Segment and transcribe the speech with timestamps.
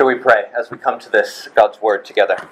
[0.00, 2.48] Shall we pray as we come to this God's Word together?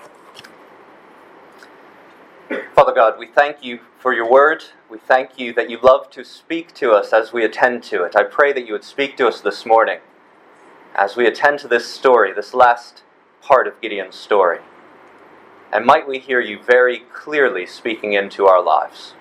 [2.75, 4.65] Father God, we thank you for your Word.
[4.91, 8.15] We thank you that you love to speak to us as we attend to it.
[8.15, 10.01] I pray that you would speak to us this morning
[10.95, 13.03] as we attend to this story, this last
[13.41, 14.59] part of Gideon's story.
[15.73, 19.15] And might we hear you very clearly speaking into our lives.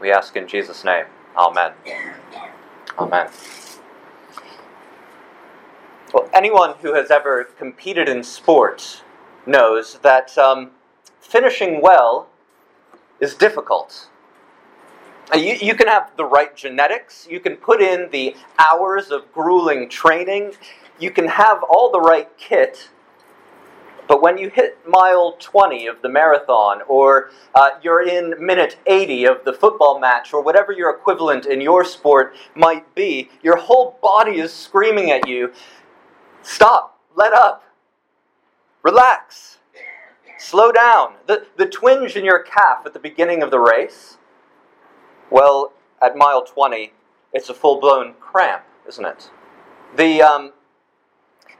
[0.00, 1.06] We ask in Jesus' name.
[1.36, 1.72] Amen.
[2.96, 3.28] Amen.
[6.12, 9.02] Well, anyone who has ever competed in sports
[9.46, 10.72] knows that um,
[11.20, 12.28] finishing well
[13.20, 14.08] is difficult.
[15.32, 19.32] Uh, You, you can have the right genetics, you can put in the hours of
[19.32, 20.54] grueling training,
[20.98, 22.90] you can have all the right kit,
[24.08, 29.26] but when you hit mile 20 of the marathon, or uh, you're in minute 80
[29.26, 33.96] of the football match, or whatever your equivalent in your sport might be, your whole
[34.02, 35.52] body is screaming at you
[36.42, 37.64] stop, let up,
[38.82, 39.58] relax,
[40.38, 41.14] slow down.
[41.26, 44.18] The, the twinge in your calf at the beginning of the race,
[45.30, 46.92] well, at mile 20,
[47.32, 49.30] it's a full blown cramp, isn't it?
[49.96, 50.52] The, um,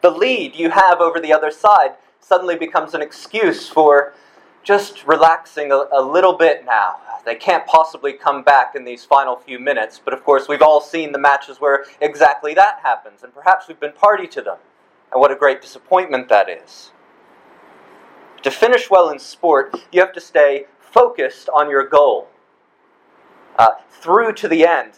[0.03, 4.15] the lead you have over the other side suddenly becomes an excuse for
[4.63, 6.97] just relaxing a, a little bit now.
[7.25, 10.81] They can't possibly come back in these final few minutes, but of course, we've all
[10.81, 14.59] seen the matches where exactly that happens, and perhaps we've been party to them.
[15.13, 16.93] And what a great disappointment that is.
[18.43, 22.29] To finish well in sport, you have to stay focused on your goal
[23.59, 24.93] uh, through to the end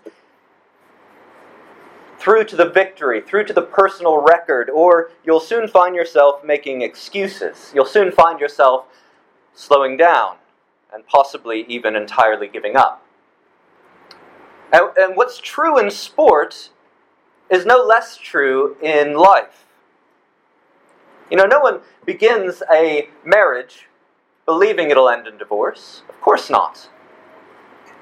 [2.23, 6.81] through to the victory, through to the personal record, or you'll soon find yourself making
[6.81, 7.73] excuses.
[7.75, 8.85] You'll soon find yourself
[9.55, 10.37] slowing down
[10.93, 13.05] and possibly even entirely giving up.
[14.73, 16.71] And, and what's true in sport
[17.51, 19.67] is no less true in life.
[21.31, 23.89] You know, no one begins a marriage
[24.45, 26.03] believing it'll end in divorce.
[26.09, 26.89] Of course not.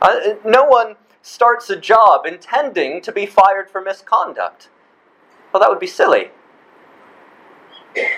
[0.03, 4.69] Uh, no one starts a job intending to be fired for misconduct.
[5.53, 6.31] Well, that would be silly.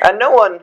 [0.03, 0.61] And no one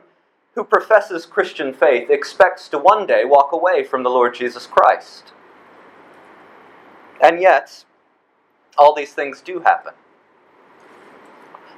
[0.54, 5.32] who professes Christian faith expects to one day walk away from the Lord Jesus Christ.
[7.22, 7.84] And yet,
[8.76, 9.92] all these things do happen.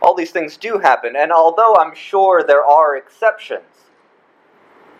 [0.00, 3.91] All these things do happen, and although I'm sure there are exceptions,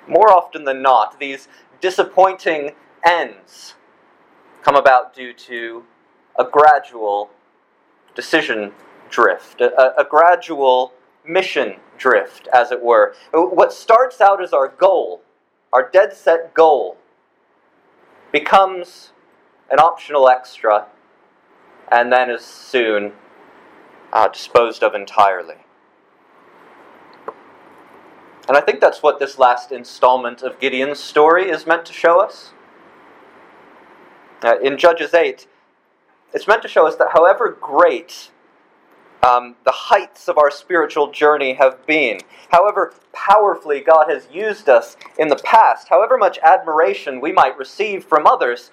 [0.07, 1.49] more often than not, these
[1.81, 2.73] disappointing
[3.05, 3.75] ends
[4.63, 5.85] come about due to
[6.39, 7.31] a gradual
[8.15, 8.73] decision
[9.11, 10.93] drift, a, a, gradual
[11.27, 13.15] mission drift, as it were.
[13.33, 15.23] What starts out as our goal,
[15.73, 16.97] our dead set goal,
[18.33, 19.13] becomes
[19.71, 20.87] an optional extra
[21.91, 23.13] and then is soon
[24.13, 25.57] uh, disposed of entirely.
[28.49, 32.21] And I think that's what this last installment of Gideon's story is meant to show
[32.21, 32.53] us.
[34.43, 35.47] Uh, in Judges 8,
[36.35, 38.31] it's meant to show us that however great
[39.23, 42.19] um, the heights of our spiritual journey have been,
[42.51, 48.05] however powerfully God has used us in the past, however much admiration we might receive
[48.05, 48.71] from others,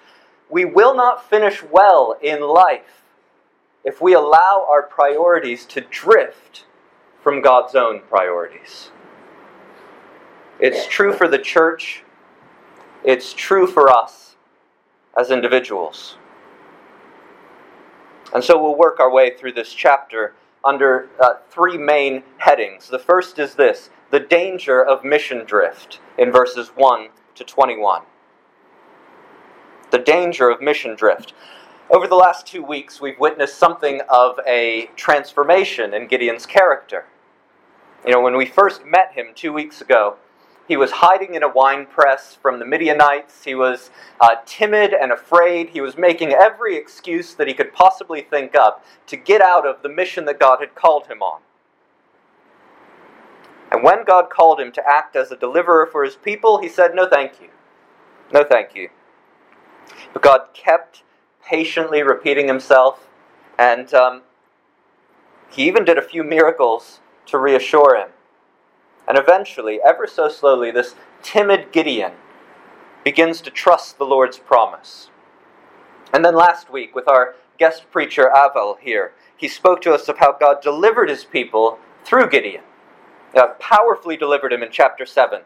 [0.48, 3.04] we will not finish well in life
[3.84, 6.64] if we allow our priorities to drift
[7.22, 8.90] from God's own priorities.
[10.58, 12.02] It's true for the church,
[13.04, 14.36] it's true for us
[15.18, 16.16] as individuals.
[18.34, 20.34] And so we'll work our way through this chapter
[20.64, 22.88] under uh, three main headings.
[22.88, 28.02] The first is this the danger of mission drift in verses 1 to 21.
[29.90, 31.32] The danger of mission drift.
[31.90, 37.06] Over the last two weeks, we've witnessed something of a transformation in Gideon's character.
[38.04, 40.16] You know, when we first met him two weeks ago,
[40.70, 43.42] he was hiding in a wine press from the Midianites.
[43.42, 45.70] He was uh, timid and afraid.
[45.70, 49.82] He was making every excuse that he could possibly think up to get out of
[49.82, 51.40] the mission that God had called him on.
[53.72, 56.94] And when God called him to act as a deliverer for his people, he said,
[56.94, 57.48] No, thank you.
[58.32, 58.90] No, thank you.
[60.12, 61.02] But God kept
[61.44, 63.08] patiently repeating himself,
[63.58, 64.22] and um,
[65.50, 68.10] he even did a few miracles to reassure him.
[69.10, 72.12] And eventually, ever so slowly, this timid Gideon
[73.02, 75.10] begins to trust the Lord's promise.
[76.12, 80.18] And then last week, with our guest preacher Avel here, he spoke to us of
[80.18, 82.62] how God delivered his people through Gideon.
[83.34, 85.40] God powerfully delivered him in chapter 7.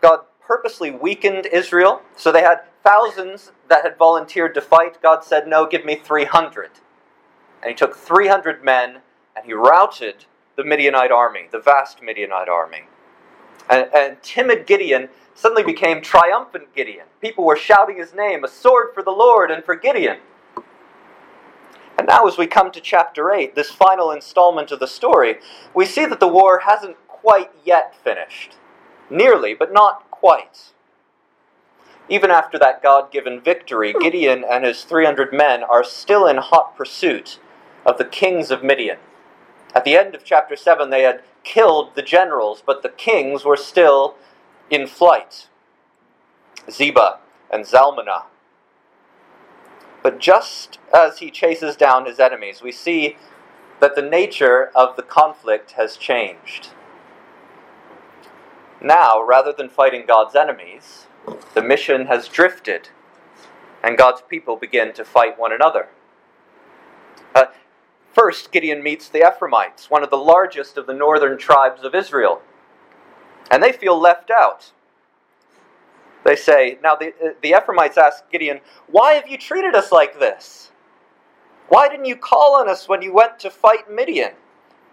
[0.00, 5.00] God purposely weakened Israel, so they had thousands that had volunteered to fight.
[5.00, 6.70] God said, No, give me 300.
[7.62, 9.02] And he took 300 men
[9.36, 10.24] and he routed
[10.56, 12.86] the Midianite army, the vast Midianite army.
[13.68, 17.06] And, and timid Gideon suddenly became triumphant Gideon.
[17.20, 20.18] People were shouting his name, a sword for the Lord and for Gideon.
[21.98, 25.36] And now, as we come to chapter 8, this final installment of the story,
[25.74, 28.56] we see that the war hasn't quite yet finished.
[29.08, 30.72] Nearly, but not quite.
[32.08, 36.76] Even after that God given victory, Gideon and his 300 men are still in hot
[36.76, 37.38] pursuit
[37.86, 38.98] of the kings of Midian.
[39.74, 43.56] At the end of chapter 7, they had killed the generals, but the kings were
[43.56, 44.16] still
[44.70, 45.48] in flight
[46.68, 47.18] Zebah
[47.50, 48.24] and Zalmunna.
[50.02, 53.16] But just as he chases down his enemies, we see
[53.80, 56.70] that the nature of the conflict has changed.
[58.80, 61.06] Now, rather than fighting God's enemies,
[61.54, 62.90] the mission has drifted,
[63.82, 65.88] and God's people begin to fight one another.
[67.34, 67.46] Uh,
[68.14, 72.42] first, Gideon meets the Ephraimites, one of the largest of the northern tribes of Israel,
[73.50, 74.72] and they feel left out.
[76.24, 80.18] They say, Now the, uh, the Ephraimites ask Gideon, Why have you treated us like
[80.18, 80.70] this?
[81.68, 84.32] Why didn't you call on us when you went to fight Midian?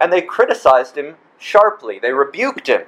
[0.00, 2.82] And they criticized him sharply, they rebuked him.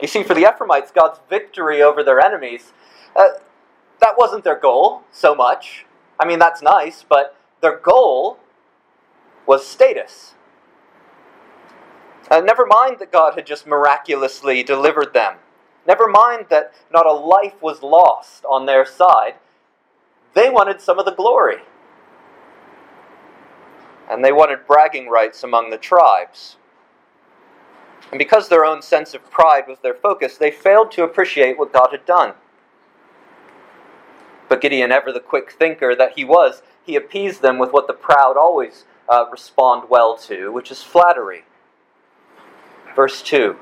[0.00, 2.72] You see, for the Ephraimites, God's victory over their enemies,
[3.14, 3.28] uh,
[4.00, 5.86] that wasn't their goal so much.
[6.18, 8.38] I mean, that's nice, but their goal
[9.46, 10.34] was status.
[12.30, 15.36] Uh, never mind that God had just miraculously delivered them.
[15.86, 19.34] Never mind that not a life was lost on their side.
[20.32, 21.58] They wanted some of the glory.
[24.10, 26.56] And they wanted bragging rights among the tribes.
[28.10, 31.72] And because their own sense of pride was their focus, they failed to appreciate what
[31.72, 32.34] God had done.
[34.48, 37.94] But Gideon, ever the quick thinker that he was, he appeased them with what the
[37.94, 41.44] proud always uh, respond well to, which is flattery.
[42.94, 43.56] Verse 2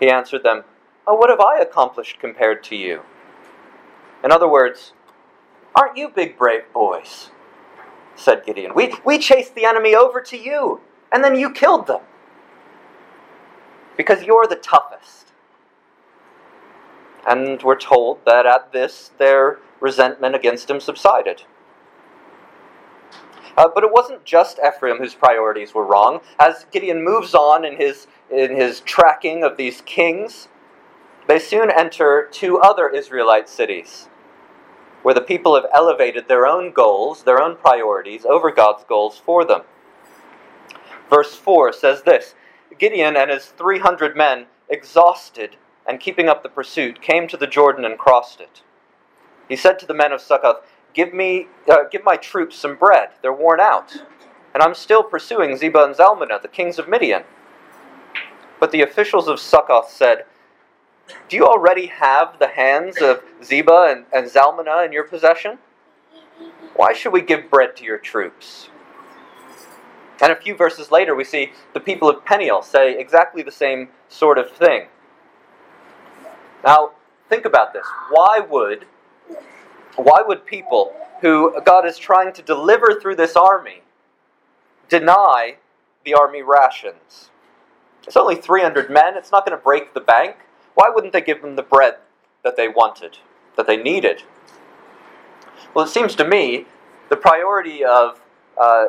[0.00, 0.64] He answered them,
[1.06, 3.02] Oh, what have I accomplished compared to you?
[4.24, 4.92] In other words,
[5.74, 7.30] aren't you big, brave boys?
[8.16, 8.72] said Gideon.
[8.74, 10.80] We, we chased the enemy over to you,
[11.12, 12.00] and then you killed them
[13.96, 15.32] because you're the toughest.
[17.28, 21.42] And we're told that at this, their resentment against him subsided.
[23.56, 26.20] Uh, but it wasn't just Ephraim whose priorities were wrong.
[26.38, 30.48] As Gideon moves on in his, in his tracking of these kings,
[31.26, 34.08] they soon enter two other Israelite cities
[35.02, 39.44] where the people have elevated their own goals, their own priorities, over God's goals for
[39.44, 39.62] them.
[41.08, 42.34] Verse 4 says this
[42.78, 45.56] Gideon and his 300 men, exhausted
[45.86, 48.62] and keeping up the pursuit, came to the Jordan and crossed it.
[49.48, 50.62] He said to the men of Succoth,
[50.96, 53.10] Give, me, uh, give my troops some bread.
[53.20, 53.94] They're worn out.
[54.54, 57.24] And I'm still pursuing Zebah and Zalmunna, the kings of Midian.
[58.58, 60.24] But the officials of Succoth said,
[61.28, 65.58] Do you already have the hands of Zebah and, and Zalmunna in your possession?
[66.74, 68.70] Why should we give bread to your troops?
[70.22, 73.88] And a few verses later, we see the people of Peniel say exactly the same
[74.08, 74.86] sort of thing.
[76.64, 76.92] Now,
[77.28, 77.84] think about this.
[78.08, 78.86] Why would,
[79.96, 83.82] why would people who God is trying to deliver through this army
[84.88, 85.56] deny
[86.04, 87.30] the army rations?
[88.06, 89.16] It's only 300 men.
[89.16, 90.36] It's not going to break the bank.
[90.74, 91.96] Why wouldn't they give them the bread
[92.44, 93.18] that they wanted,
[93.56, 94.22] that they needed?
[95.74, 96.66] Well, it seems to me
[97.08, 98.20] the priority of
[98.60, 98.86] uh,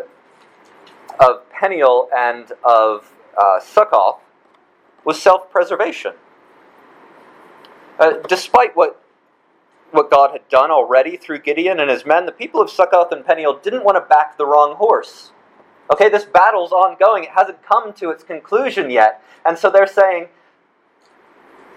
[1.20, 3.60] of Peniel and of uh,
[5.04, 6.14] was self preservation.
[8.00, 9.02] Uh, despite what,
[9.98, 13.26] what God had done already through Gideon and his men, the people of Succoth and
[13.26, 15.32] Peniel didn't want to back the wrong horse.
[15.92, 19.24] Okay, this battle's ongoing, it hasn't come to its conclusion yet.
[19.44, 20.28] And so they're saying,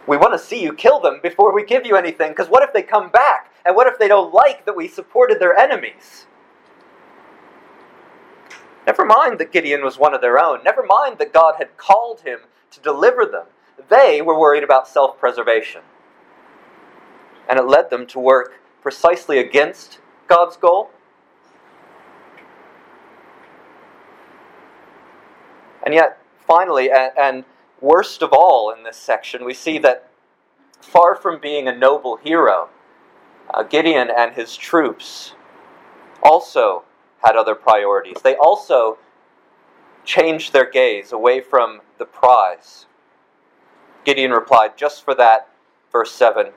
[0.06, 2.74] we want to see you kill them before we give you anything, because what if
[2.74, 3.52] they come back?
[3.64, 6.26] And what if they don't like that we supported their enemies?
[8.86, 10.62] Never mind that Gideon was one of their own.
[10.62, 12.40] Never mind that God had called him
[12.72, 13.46] to deliver them.
[13.88, 15.82] They were worried about self preservation.
[17.50, 20.90] And it led them to work precisely against God's goal.
[25.82, 27.44] And yet, finally, and, and
[27.80, 30.08] worst of all in this section, we see that
[30.80, 32.68] far from being a noble hero,
[33.52, 35.34] uh, Gideon and his troops
[36.22, 36.84] also
[37.24, 38.18] had other priorities.
[38.22, 38.98] They also
[40.04, 42.86] changed their gaze away from the prize.
[44.04, 45.48] Gideon replied, Just for that,
[45.90, 46.52] verse 7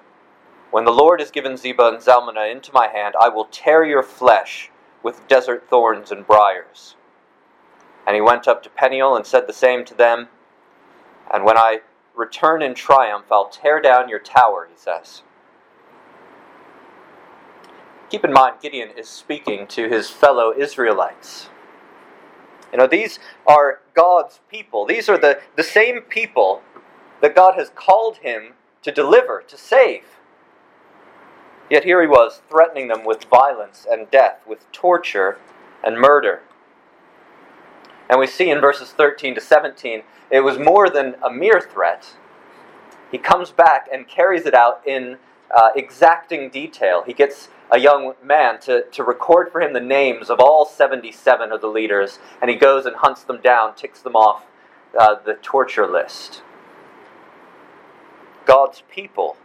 [0.74, 4.01] When the Lord has given Zebah and Zalmunna into my hand, I will tear your
[4.01, 4.72] flesh
[5.03, 6.96] with desert thorns and briars.
[8.08, 10.30] And he went up to Peniel and said the same to them.
[11.32, 11.82] And when I
[12.15, 15.22] return in triumph, I'll tear down your tower, he says.
[18.10, 21.50] Keep in mind, Gideon is speaking to his fellow Israelites.
[22.72, 24.88] You know, these are God's people.
[24.88, 26.63] These are the, the same people
[27.22, 30.06] that God has called him to deliver, to save.
[31.74, 35.39] Yet here he was, threatening them with violence and death, with torture
[35.84, 36.44] and murder.
[38.08, 42.13] And we see in verses 13 to 17, it was more than a mere threat.
[43.12, 45.18] He comes back and carries it out in
[45.50, 47.01] uh, exacting detail.
[47.08, 51.51] He gets a young man to, to record for him the names of all 77
[51.51, 54.44] of the leaders, and he goes and hunts them down, ticks them off
[54.96, 56.44] uh, the torture list.
[58.46, 59.38] God's people.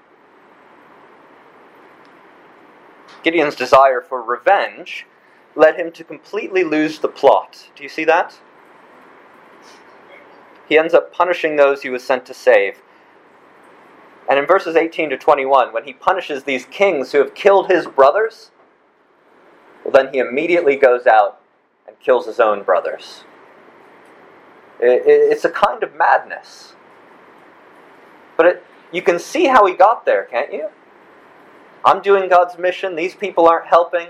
[3.22, 5.06] Gideon's desire for revenge
[5.54, 7.70] led him to completely lose the plot.
[7.74, 8.38] Do you see that?
[10.68, 12.78] He ends up punishing those he was sent to save.
[14.28, 17.86] And in verses 18 to 21, when he punishes these kings who have killed his
[17.86, 18.50] brothers,
[19.82, 21.40] well, then he immediately goes out
[21.86, 23.24] and kills his own brothers.
[24.80, 26.74] It's a kind of madness.
[28.36, 30.68] But it, you can see how he got there, can't you?
[31.84, 34.08] I'm doing God's mission, these people aren't helping,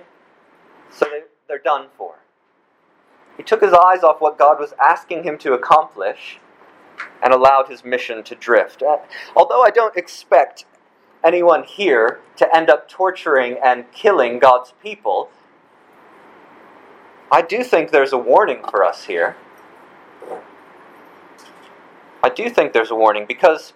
[0.91, 2.17] so they, they're done for.
[3.37, 6.39] He took his eyes off what God was asking him to accomplish
[7.23, 8.83] and allowed his mission to drift.
[8.83, 8.99] Uh,
[9.37, 10.65] although I don't expect
[11.25, 15.31] anyone here to end up torturing and killing God's people,
[17.31, 19.37] I do think there's a warning for us here.
[22.23, 23.73] I do think there's a warning because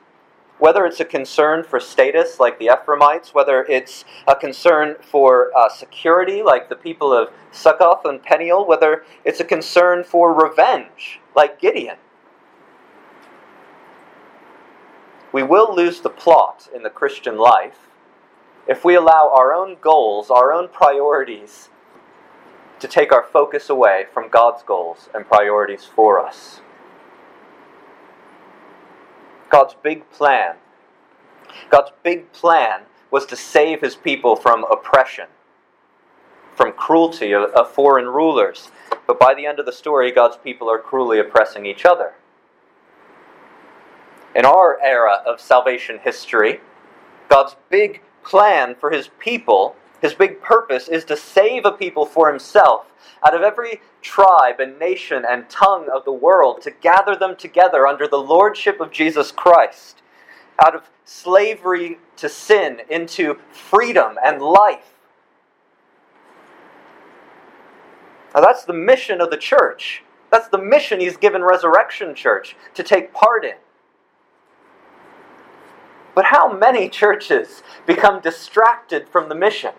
[0.62, 5.68] whether it's a concern for status like the Ephraimites, whether it's a concern for uh,
[5.68, 11.60] security like the people of Succoth and Peniel, whether it's a concern for revenge like
[11.60, 11.96] Gideon,
[15.32, 17.88] We will lose the plot in the Christian life
[18.68, 21.70] if we allow our own goals, our own priorities,
[22.78, 26.61] to take our focus away from God's goals and priorities for us.
[29.52, 30.56] God's big plan,
[31.70, 32.80] God's big plan
[33.10, 35.26] was to save his people from oppression,
[36.56, 38.70] from cruelty of, foreign rulers.
[39.06, 42.14] But by the end of the story, God's people are cruelly oppressing each other
[44.34, 46.60] in our era of salvation history,
[47.28, 52.28] God's big plan for his people, his big purpose, is to save a people for
[52.28, 52.86] himself
[53.24, 57.86] out of every tribe and nation and tongue of the world, to gather them together
[57.86, 60.02] under the lordship of Jesus Christ,
[60.62, 64.94] out of slavery to sin into freedom and life.
[68.34, 70.02] Now, that's the mission of the church.
[70.30, 73.56] That's the mission he's given Resurrection Church to take part in.
[76.14, 79.72] But how many churches become distracted from the mission?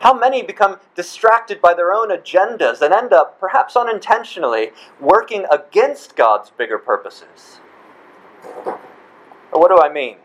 [0.00, 6.16] How many become distracted by their own agendas and end up, perhaps unintentionally, working against
[6.16, 7.60] God's bigger purposes?
[9.50, 10.18] what do I mean?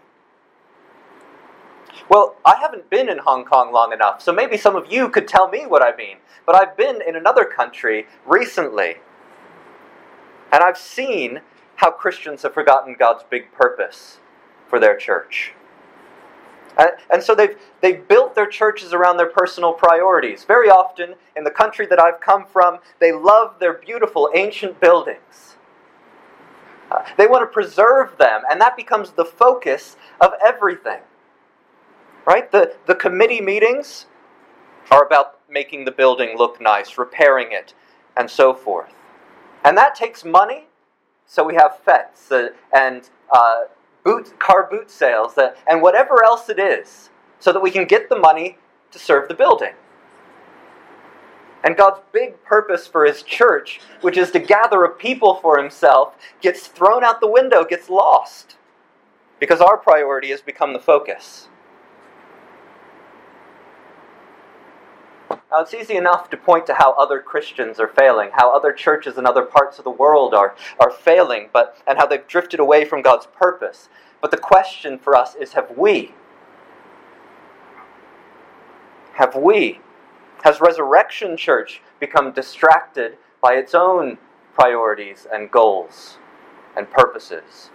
[2.10, 5.28] Well, I haven't been in Hong Kong long enough, so maybe some of you could
[5.28, 6.18] tell me what I mean.
[6.46, 8.98] But I've been in another country recently,
[10.52, 11.42] and I've seen
[11.78, 14.20] how Christians have forgotten God's big purpose
[14.68, 15.54] for their church.
[16.78, 20.44] And, and so they've, they've built their churches around their personal priorities.
[20.44, 25.58] Very often, in the country that I've come from, they love their beautiful ancient buildings.
[26.92, 31.00] Uh, they want to preserve them, and that becomes the focus of everything.
[32.26, 32.52] Right?
[32.52, 34.06] The, the committee meetings
[34.92, 37.74] are about making the building look nice, repairing it,
[38.18, 38.94] and so forth.
[39.64, 40.68] And that takes money,
[41.26, 43.62] so we have fetes uh, and uh,
[44.04, 48.18] boot, car boot sales and whatever else it is so that we can get the
[48.18, 48.58] money
[48.92, 49.74] to serve the building.
[51.64, 56.16] And God's big purpose for His church, which is to gather a people for Himself,
[56.42, 58.58] gets thrown out the window, gets lost.
[59.40, 61.48] Because our priority has become the focus.
[65.52, 69.18] Now, it's easy enough to point to how other Christians are failing, how other churches
[69.18, 72.86] in other parts of the world are, are failing, but, and how they've drifted away
[72.86, 73.90] from God's purpose.
[74.22, 76.14] But the question for us is have we?
[79.14, 79.80] Have we?
[80.44, 84.18] Has Resurrection Church become distracted by its own
[84.54, 86.18] priorities and goals
[86.76, 87.70] and purposes?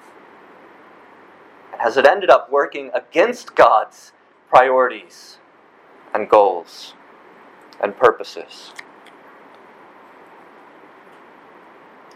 [1.78, 4.12] Has it ended up working against God's
[4.48, 5.38] priorities
[6.12, 6.94] and goals?
[7.80, 8.72] And purposes.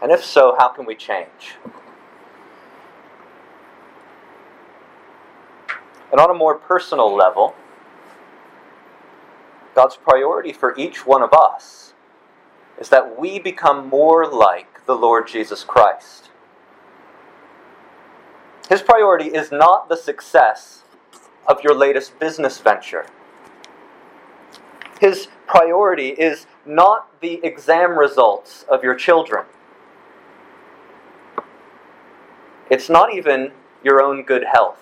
[0.01, 1.55] And if so, how can we change?
[6.11, 7.55] And on a more personal level,
[9.73, 11.93] God's priority for each one of us
[12.79, 16.29] is that we become more like the Lord Jesus Christ.
[18.69, 20.83] His priority is not the success
[21.47, 23.05] of your latest business venture.
[25.03, 29.43] His priority is not the exam results of your children.
[32.69, 33.51] It's not even
[33.83, 34.79] your own good health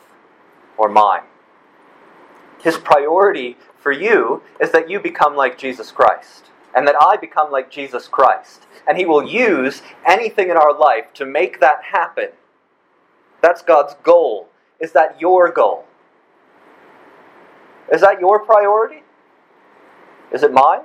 [0.77, 1.23] or mine.
[2.61, 7.51] His priority for you is that you become like Jesus Christ and that I become
[7.51, 8.67] like Jesus Christ.
[8.87, 12.29] And He will use anything in our life to make that happen.
[13.41, 14.49] That's God's goal.
[14.79, 15.85] Is that your goal?
[17.91, 19.01] Is that your priority?
[20.31, 20.81] Is it mine?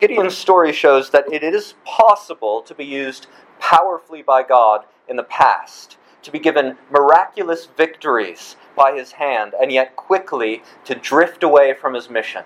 [0.00, 3.26] Gideon's story shows that it is possible to be used
[3.58, 9.70] powerfully by God in the past, to be given miraculous victories by his hand, and
[9.70, 12.44] yet quickly to drift away from his mission,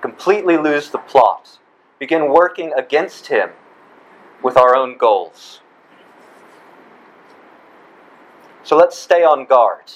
[0.00, 1.58] completely lose the plot,
[2.00, 3.50] begin working against him
[4.42, 5.60] with our own goals.
[8.64, 9.92] So let's stay on guard.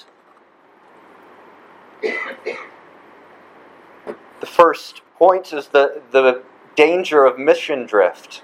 [4.41, 6.41] The first point is the, the
[6.75, 8.41] danger of mission drift.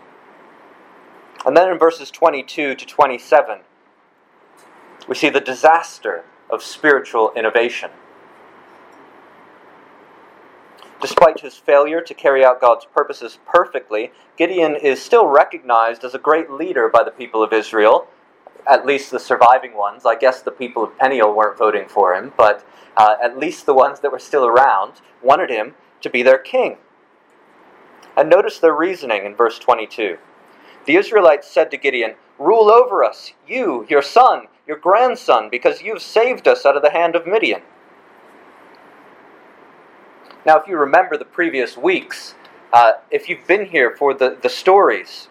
[1.43, 3.61] And then in verses 22 to 27,
[5.07, 7.89] we see the disaster of spiritual innovation.
[11.01, 16.19] Despite his failure to carry out God's purposes perfectly, Gideon is still recognized as a
[16.19, 18.07] great leader by the people of Israel,
[18.69, 20.05] at least the surviving ones.
[20.05, 22.63] I guess the people of Peniel weren't voting for him, but
[22.95, 26.77] uh, at least the ones that were still around wanted him to be their king.
[28.15, 30.17] And notice their reasoning in verse 22.
[30.85, 36.01] The Israelites said to Gideon, Rule over us, you, your son, your grandson, because you've
[36.01, 37.61] saved us out of the hand of Midian.
[40.45, 42.35] Now, if you remember the previous weeks,
[42.71, 45.29] uh, if you've been here for the, the stories,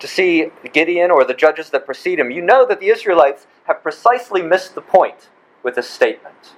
[0.00, 3.82] to see Gideon or the judges that precede him, you know that the Israelites have
[3.82, 5.28] precisely missed the point
[5.62, 6.54] with this statement.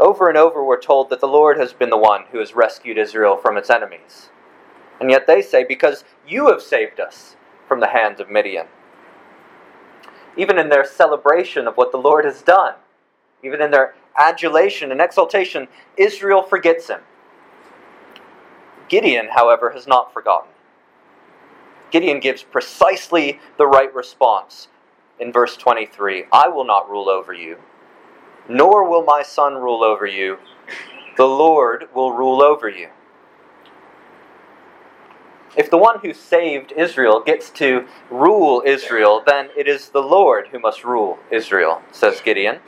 [0.00, 2.96] Over and over, we're told that the Lord has been the one who has rescued
[2.96, 4.30] Israel from its enemies.
[4.98, 7.36] And yet they say, Because you have saved us
[7.68, 8.66] from the hands of Midian.
[10.38, 12.76] Even in their celebration of what the Lord has done,
[13.44, 17.00] even in their adulation and exaltation, Israel forgets him.
[18.88, 20.50] Gideon, however, has not forgotten.
[21.90, 24.68] Gideon gives precisely the right response
[25.18, 27.58] in verse 23 I will not rule over you,
[28.48, 30.38] nor will my son rule over you.
[31.16, 32.88] The Lord will rule over you.
[35.56, 40.48] If the one who saved Israel gets to rule Israel, then it is the Lord
[40.48, 42.60] who must rule Israel, says Gideon.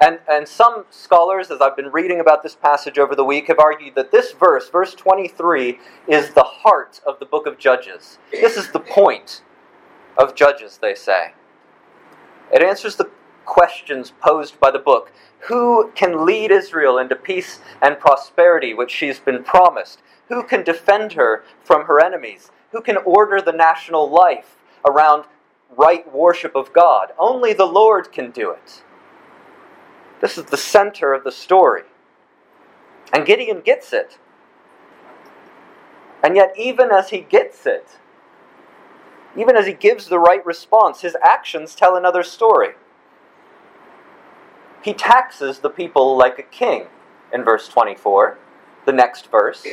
[0.00, 3.58] And, and some scholars, as I've been reading about this passage over the week, have
[3.58, 5.78] argued that this verse, verse 23,
[6.08, 8.18] is the heart of the book of Judges.
[8.30, 9.42] This is the point
[10.16, 11.34] of Judges, they say.
[12.52, 13.10] It answers the
[13.44, 15.12] questions posed by the book.
[15.48, 20.02] Who can lead Israel into peace and prosperity, which she's been promised?
[20.28, 22.50] Who can defend her from her enemies?
[22.70, 25.24] Who can order the national life around
[25.76, 27.12] right worship of God?
[27.18, 28.82] Only the Lord can do it.
[30.20, 31.82] This is the center of the story.
[33.12, 34.18] And Gideon gets it.
[36.22, 37.98] And yet, even as he gets it,
[39.36, 42.74] even as he gives the right response, his actions tell another story.
[44.82, 46.86] He taxes the people like a king
[47.32, 48.36] in verse 24,
[48.84, 49.64] the next verse.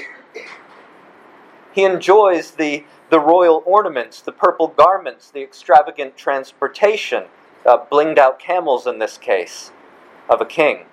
[1.72, 7.26] He enjoys the, the royal ornaments, the purple garments, the extravagant transportation,
[7.66, 9.72] uh, blinged out camels in this case,
[10.30, 10.86] of a king.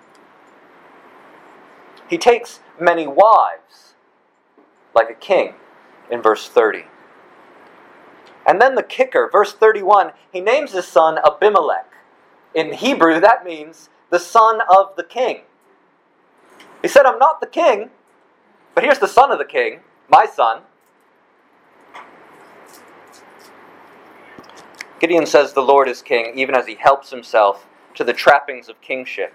[2.09, 3.95] He takes many wives,
[4.95, 5.55] like a king,
[6.11, 6.85] in verse 30.
[8.47, 11.93] And then the kicker, verse 31, he names his son Abimelech.
[12.55, 15.43] In Hebrew, that means the son of the king.
[16.83, 17.91] He said, I'm not the king,
[18.75, 20.63] but here's the son of the king, my son.
[25.01, 28.81] Gideon says the Lord is king even as he helps himself to the trappings of
[28.81, 29.35] kingship.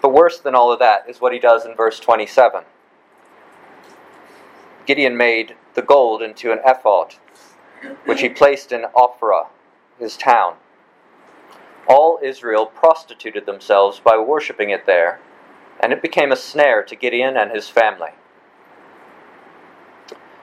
[0.00, 2.64] But worse than all of that is what he does in verse 27.
[4.86, 7.14] Gideon made the gold into an ephod,
[8.04, 9.46] which he placed in Ophrah,
[9.98, 10.56] his town.
[11.88, 15.20] All Israel prostituted themselves by worshipping it there,
[15.80, 18.10] And it became a snare to Gideon and his family.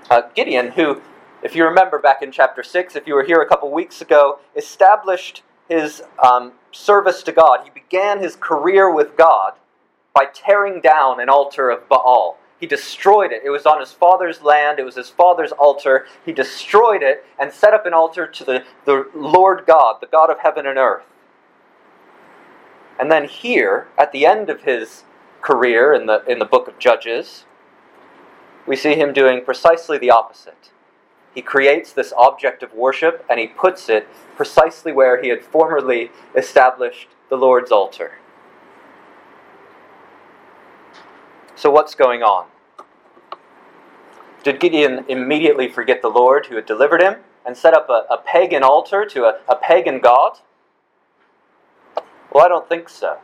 [0.10, 1.02] Uh, Gideon, who,
[1.44, 4.40] if you remember back in chapter 6, if you were here a couple weeks ago,
[4.56, 7.64] established his um, service to God.
[7.64, 9.54] He began his career with God
[10.14, 12.38] by tearing down an altar of Baal.
[12.60, 13.44] He destroyed it.
[13.46, 16.06] It was on his father's land, it was his father's altar.
[16.26, 20.30] He destroyed it and set up an altar to the, the Lord God, the God
[20.30, 21.04] of heaven and earth.
[23.00, 25.04] And then here, at the end of his
[25.42, 27.46] career in the, in the book of Judges,
[28.68, 30.70] we see him doing precisely the opposite.
[31.34, 36.12] He creates this object of worship and he puts it precisely where he had formerly
[36.36, 38.18] established the Lord's altar.
[41.56, 42.48] So, what's going on?
[44.44, 48.18] Did Gideon immediately forget the Lord who had delivered him and set up a, a
[48.18, 50.40] pagan altar to a, a pagan god?
[52.32, 53.18] Well, I don't think so.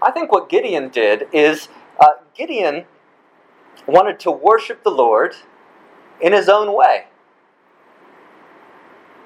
[0.00, 2.84] I think what Gideon did is uh, Gideon
[3.86, 5.34] wanted to worship the Lord
[6.20, 7.06] in his own way.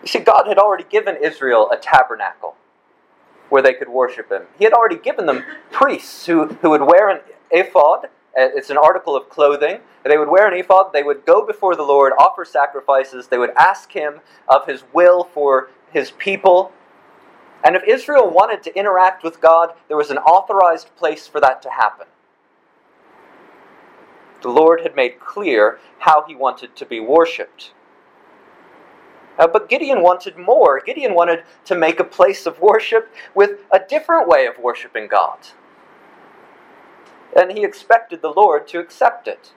[0.02, 2.54] You see, God had already given Israel a tabernacle
[3.48, 4.42] where they could worship Him.
[4.59, 8.06] He had already given them priests who, who would wear an ephod.
[8.06, 9.80] Uh, it's an article of clothing.
[10.04, 10.92] They would wear an ephod.
[10.92, 13.28] They would go before the Lord, offer sacrifices.
[13.28, 16.72] They would ask Him of His will for His people.
[17.66, 21.61] And if Israel wanted to interact with God, there was an authorized place for that
[21.62, 22.07] to happen.
[24.42, 27.72] The Lord had made clear how He wanted to be worshipped.
[29.37, 30.81] Uh, but Gideon wanted more.
[30.81, 35.38] Gideon wanted to make a place of worship with a different way of worshiping God
[37.37, 39.52] and he expected the Lord to accept it.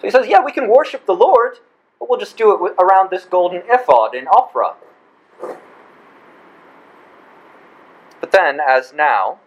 [0.00, 1.58] So he says, Yeah, we can worship the Lord,
[1.98, 4.74] but we'll just do it around this golden ephod in Ophrah.
[8.24, 9.38] But then, as now,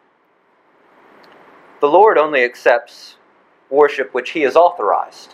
[1.81, 3.15] the Lord only accepts
[3.71, 5.33] worship which he has authorized.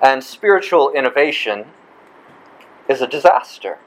[0.00, 1.66] And spiritual innovation
[2.88, 3.80] is a disaster.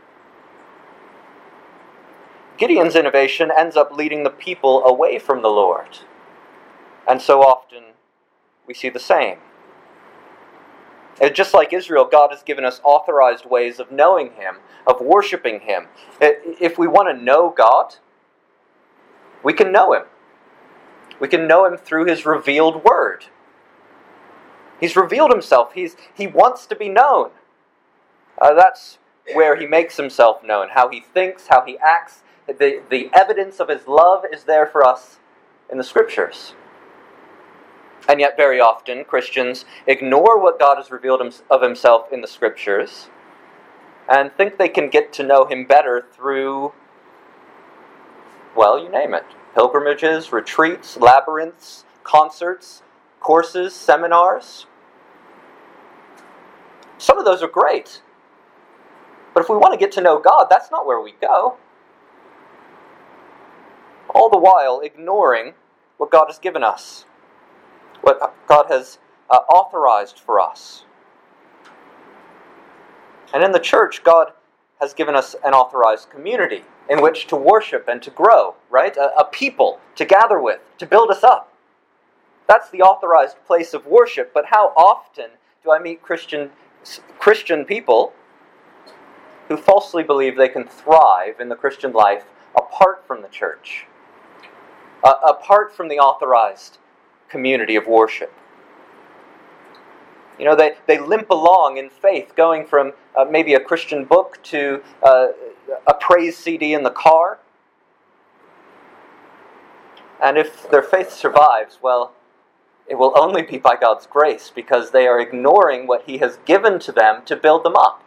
[2.60, 5.98] Gideon's innovation ends up leading the people away from the Lord.
[7.08, 7.94] And so often
[8.68, 9.40] we see the same.
[11.22, 15.62] And just like Israel, God has given us authorized ways of knowing Him, of worshiping
[15.62, 15.88] Him.
[16.20, 17.96] If we want to know God,
[19.44, 20.04] we can know Him.
[21.20, 23.26] We can know Him through His revealed Word.
[24.80, 27.30] He's revealed Himself, He's, He wants to be known.
[28.42, 28.98] Uh, that's
[29.34, 32.24] where He makes Himself known, how He thinks, how He acts.
[32.48, 35.18] The, the evidence of His love is there for us
[35.72, 36.56] in the Scriptures.
[38.08, 43.08] And yet, very often, Christians ignore what God has revealed of Himself in the Scriptures
[44.10, 46.74] and think they can get to know Him better through,
[48.56, 52.82] well, you name it pilgrimages, retreats, labyrinths, concerts,
[53.20, 54.66] courses, seminars.
[56.98, 58.02] Some of those are great.
[59.34, 61.58] But if we want to get to know God, that's not where we go.
[64.10, 65.54] All the while ignoring
[65.98, 67.06] what God has given us
[68.04, 70.84] what God has uh, authorized for us.
[73.34, 74.34] And in the church, God
[74.80, 78.96] has given us an authorized community in which to worship and to grow, right?
[78.98, 81.52] A, a, people to gather with, to build us up.
[82.48, 84.34] That's the authorized place of worship.
[84.34, 85.32] But how often
[85.64, 86.52] do I meet Christian,
[87.18, 88.14] Christian people
[89.48, 92.26] who falsely believe they can thrive in the Christian life
[92.58, 93.86] apart from the church,
[95.04, 96.78] uh, apart from the authorized
[97.34, 98.32] community of worship.
[100.38, 104.38] You know, they, they limp along in faith, going from uh, maybe a Christian book
[104.44, 105.30] to uh,
[105.88, 107.40] a praise CD in the car.
[110.22, 112.14] And if their faith survives, well,
[112.88, 116.78] it will only be by God's grace because they are ignoring what He has given
[116.80, 118.04] to them to build them up.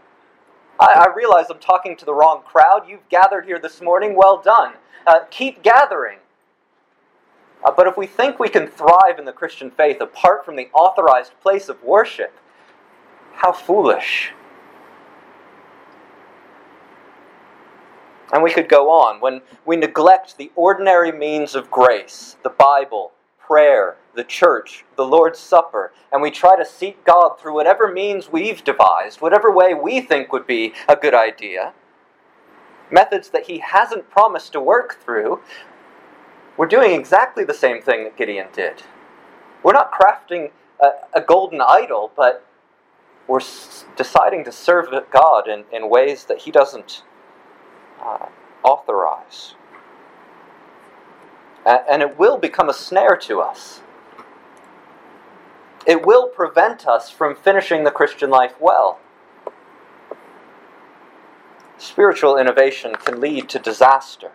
[0.78, 2.84] I, I realize I'm talking to the wrong crowd.
[2.88, 4.14] You've gathered here this morning.
[4.14, 4.74] Well done.
[5.04, 6.18] Uh, keep gathering.
[7.66, 10.68] Uh, but if we think we can thrive in the Christian faith apart from the
[10.72, 12.32] authorized place of worship,
[13.34, 14.30] how foolish.
[18.32, 19.20] And we could go on.
[19.20, 25.38] When we neglect the ordinary means of grace, the Bible, prayer, the church, the Lord's
[25.38, 30.00] Supper, and we try to seek God through whatever means we've devised, whatever way we
[30.00, 31.72] think would be a good idea,
[32.90, 35.40] methods that He hasn't promised to work through,
[36.56, 38.82] we're doing exactly the same thing that Gideon did.
[39.62, 42.46] We're not crafting a, a golden idol, but
[43.26, 47.02] we're s- deciding to serve God in, in ways that He doesn't
[48.00, 48.26] uh,
[48.62, 49.54] authorize.
[51.66, 53.80] and it will become a snare to us.
[55.86, 58.98] It will prevent us from finishing the Christian life well.
[61.78, 64.32] Spiritual innovation can lead to disaster.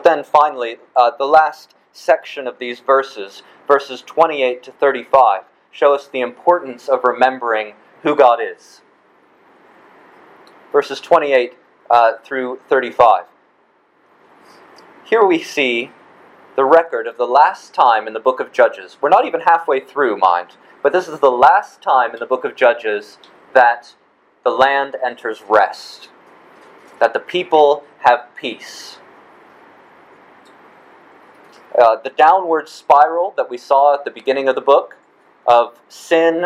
[0.00, 5.92] But then finally, uh, the last section of these verses, verses 28 to 35, show
[5.92, 8.80] us the importance of remembering who God is.
[10.72, 11.52] Verses 28
[11.90, 13.24] uh, through 35.
[15.04, 15.90] Here we see
[16.56, 18.96] the record of the last time in the book of Judges.
[19.02, 22.46] We're not even halfway through, mind, but this is the last time in the book
[22.46, 23.18] of Judges
[23.52, 23.94] that
[24.44, 26.08] the land enters rest,
[27.00, 28.96] that the people have peace.
[31.80, 34.98] Uh, the downward spiral that we saw at the beginning of the book
[35.46, 36.44] of sin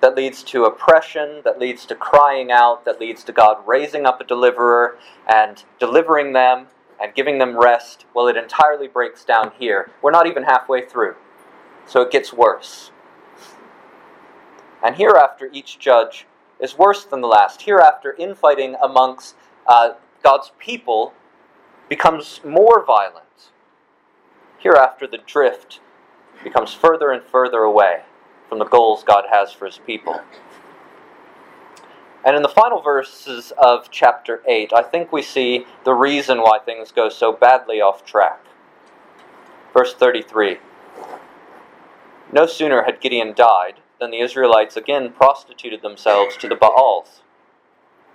[0.00, 4.20] that leads to oppression, that leads to crying out, that leads to God raising up
[4.20, 4.96] a deliverer
[5.26, 6.68] and delivering them
[7.02, 9.90] and giving them rest, well, it entirely breaks down here.
[10.02, 11.16] We're not even halfway through,
[11.84, 12.92] so it gets worse.
[14.84, 16.26] And hereafter, each judge
[16.60, 17.62] is worse than the last.
[17.62, 19.34] Hereafter, infighting amongst
[19.66, 21.12] uh, God's people
[21.88, 23.50] becomes more violent.
[24.58, 25.80] Hereafter, the drift
[26.42, 28.02] becomes further and further away
[28.48, 30.20] from the goals God has for his people.
[32.24, 36.58] And in the final verses of chapter 8, I think we see the reason why
[36.58, 38.40] things go so badly off track.
[39.72, 40.58] Verse 33
[42.32, 47.22] No sooner had Gideon died than the Israelites again prostituted themselves to the Baals.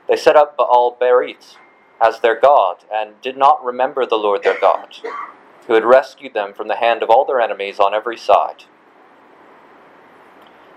[0.08, 1.56] They set up Baal Berith
[2.01, 4.97] as their god and did not remember the Lord their God,
[5.71, 8.65] who had rescued them from the hand of all their enemies on every side.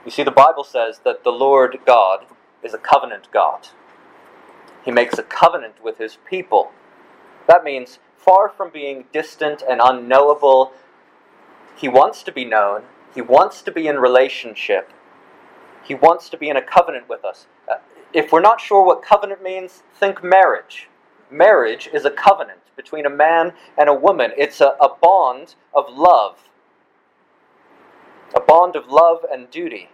[0.05, 2.27] You see, the Bible says that the Lord God
[2.63, 3.67] is a covenant God.
[4.85, 6.71] He makes a covenant with his people.
[7.49, 10.71] That means, far from being distant and unknowable,
[11.75, 12.83] he wants to be known,
[13.17, 14.93] he wants to be in relationship,
[15.83, 17.49] he wants to be in a covenant with us.
[17.69, 17.79] Uh,
[18.13, 20.89] if we're not sure what covenant means, think marriage.
[21.33, 25.87] Marriage is a covenant between a man and a woman, it's a, a bond of
[25.89, 26.49] love,
[28.35, 29.91] a bond of love and duty.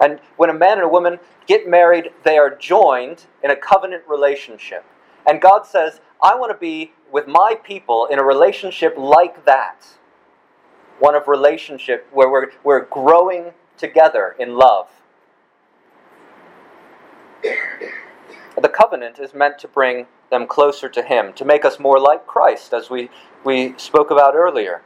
[0.00, 4.02] And when a man and a woman get married, they are joined in a covenant
[4.06, 4.84] relationship.
[5.26, 9.86] And God says, I want to be with my people in a relationship like that.
[10.98, 14.88] One of relationship where we're, we're growing together in love.
[17.42, 22.26] The covenant is meant to bring them closer to Him, to make us more like
[22.26, 23.10] Christ, as we,
[23.44, 24.82] we spoke about earlier.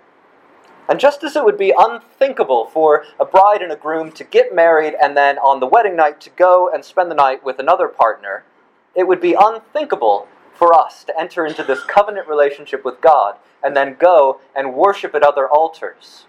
[0.89, 4.55] And just as it would be unthinkable for a bride and a groom to get
[4.55, 7.87] married and then on the wedding night to go and spend the night with another
[7.87, 8.45] partner,
[8.97, 13.77] it would be unthinkable for us to enter into this covenant relationship with God and
[13.77, 16.27] then go and worship at other altars.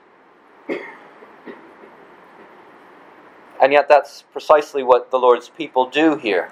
[3.60, 6.52] And yet, that's precisely what the Lord's people do here.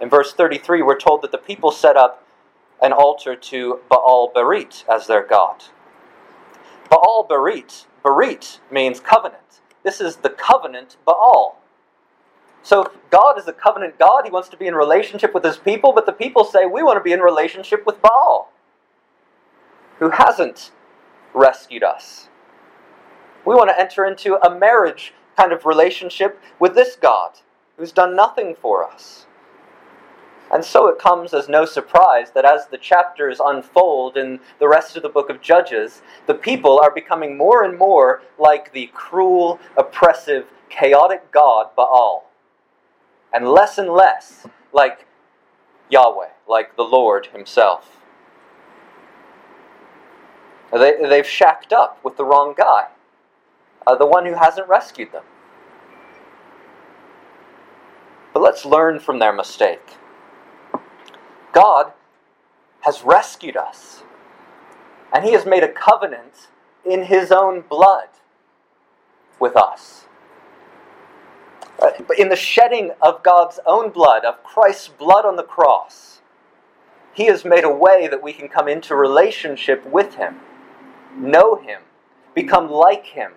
[0.00, 2.26] In verse 33, we're told that the people set up
[2.82, 5.64] an altar to Baal Berith as their God.
[6.88, 7.86] Baal Berit.
[8.02, 9.60] Berit means covenant.
[9.82, 11.58] This is the covenant Baal.
[12.62, 14.22] So God is a covenant God.
[14.24, 16.96] He wants to be in relationship with his people, but the people say, we want
[16.96, 18.50] to be in relationship with Baal,
[19.98, 20.72] who hasn't
[21.32, 22.28] rescued us.
[23.46, 27.32] We want to enter into a marriage kind of relationship with this God,
[27.76, 29.26] who's done nothing for us.
[30.52, 34.96] And so it comes as no surprise that as the chapters unfold in the rest
[34.96, 39.60] of the book of Judges, the people are becoming more and more like the cruel,
[39.76, 42.28] oppressive, chaotic god Baal,
[43.32, 45.06] and less and less like
[45.88, 47.98] Yahweh, like the Lord Himself.
[50.72, 52.88] They, they've shacked up with the wrong guy,
[53.86, 55.24] uh, the one who hasn't rescued them.
[58.32, 59.96] But let's learn from their mistake.
[61.52, 61.92] God
[62.82, 64.02] has rescued us.
[65.12, 66.48] And He has made a covenant
[66.84, 68.08] in His own blood
[69.38, 70.04] with us.
[71.80, 76.20] Uh, in the shedding of God's own blood, of Christ's blood on the cross,
[77.12, 80.40] He has made a way that we can come into relationship with Him,
[81.16, 81.80] know Him,
[82.34, 83.32] become like Him,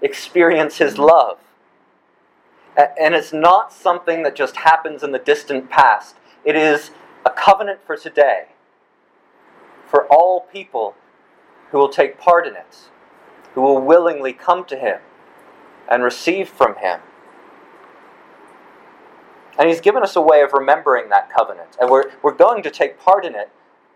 [0.00, 1.38] experience His love.
[2.76, 6.16] And it's not something that just happens in the distant past.
[6.44, 6.90] It is
[7.24, 8.46] a covenant for today,
[9.86, 10.94] for all people
[11.70, 12.90] who will take part in it,
[13.54, 15.00] who will willingly come to Him
[15.90, 17.00] and receive from Him.
[19.58, 22.70] And He's given us a way of remembering that covenant, and we're, we're going to
[22.70, 23.50] take part in it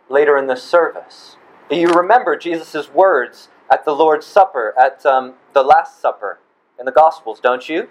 [0.09, 1.37] later in this service.
[1.71, 6.39] You remember Jesus' words at the Lord's Supper, at um, the Last Supper
[6.79, 7.89] in the Gospels, don't you?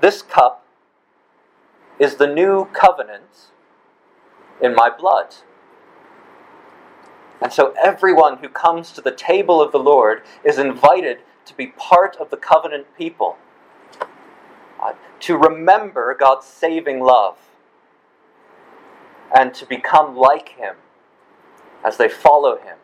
[0.00, 0.65] This cup
[1.98, 3.50] is the new covenant
[4.60, 5.36] in my blood.
[7.40, 11.68] And so everyone who comes to the table of the Lord is invited to be
[11.68, 13.36] part of the covenant people,
[14.82, 17.36] uh, to remember God's saving love,
[19.36, 20.76] and to become like Him
[21.84, 22.78] as they follow Him.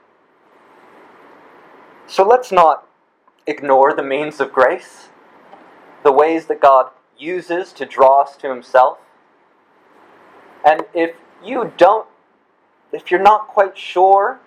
[2.06, 2.86] So let's not
[3.46, 5.08] ignore the means of grace,
[6.04, 6.90] the ways that God
[7.22, 8.98] uses to draw us to Himself.
[10.64, 12.06] And if you don't
[12.92, 14.38] if you're not quite sure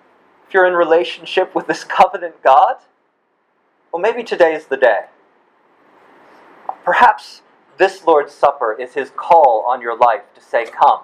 [0.47, 2.75] if you're in relationship with this covenant God,
[3.91, 5.05] well, maybe today is the day.
[6.83, 7.41] Perhaps
[7.77, 11.01] this Lord's Supper is his call on your life to say, Come,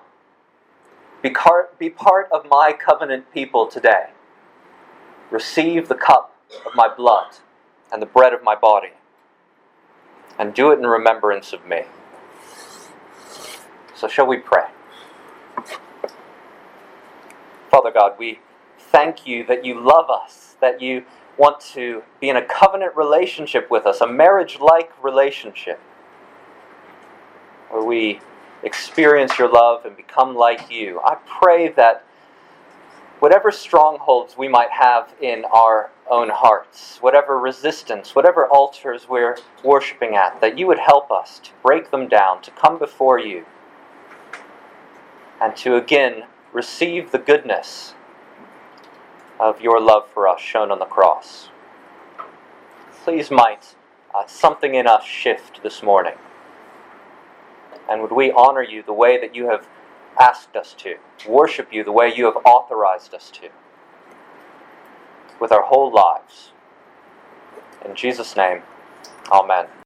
[1.21, 1.33] be,
[1.79, 4.09] be part of my covenant people today.
[5.31, 7.37] Receive the cup of my blood
[7.91, 8.91] and the bread of my body,
[10.41, 11.83] and do it in remembrance of me.
[13.95, 14.65] So, shall we pray?
[17.69, 18.39] Father God, we
[18.79, 21.05] thank you that you love us, that you
[21.37, 25.79] want to be in a covenant relationship with us, a marriage like relationship,
[27.69, 28.19] where we
[28.63, 30.99] experience your love and become like you.
[31.01, 32.03] I pray that
[33.19, 40.13] whatever strongholds we might have in our own hearts, whatever resistance, whatever altars we're worshiping
[40.13, 43.45] at, that you would help us to break them down, to come before you,
[45.41, 47.95] and to again receive the goodness
[49.39, 51.49] of your love for us shown on the cross.
[53.03, 53.75] Please, might
[54.13, 56.13] uh, something in us shift this morning.
[57.89, 59.67] And would we honor you the way that you have
[60.19, 60.95] asked us to,
[61.27, 63.49] worship you the way you have authorized us to,
[65.41, 66.51] with our whole lives.
[67.85, 68.61] In Jesus' name,
[69.31, 69.67] amen.